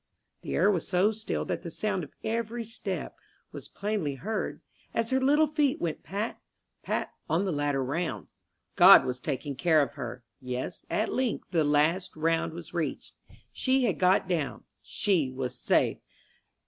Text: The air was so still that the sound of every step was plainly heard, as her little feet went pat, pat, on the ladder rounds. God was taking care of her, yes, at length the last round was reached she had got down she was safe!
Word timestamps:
The 0.41 0.55
air 0.55 0.71
was 0.71 0.87
so 0.87 1.11
still 1.11 1.45
that 1.45 1.61
the 1.61 1.69
sound 1.69 2.03
of 2.03 2.15
every 2.23 2.63
step 2.63 3.15
was 3.51 3.67
plainly 3.67 4.15
heard, 4.15 4.59
as 4.95 5.11
her 5.11 5.19
little 5.21 5.45
feet 5.45 5.79
went 5.79 6.01
pat, 6.01 6.41
pat, 6.81 7.13
on 7.29 7.43
the 7.45 7.51
ladder 7.51 7.83
rounds. 7.83 8.35
God 8.75 9.05
was 9.05 9.19
taking 9.19 9.55
care 9.55 9.79
of 9.83 9.91
her, 9.93 10.23
yes, 10.39 10.87
at 10.89 11.13
length 11.13 11.51
the 11.51 11.63
last 11.63 12.15
round 12.15 12.51
was 12.53 12.73
reached 12.73 13.13
she 13.51 13.83
had 13.83 13.99
got 13.99 14.27
down 14.27 14.63
she 14.81 15.29
was 15.31 15.55
safe! 15.59 15.99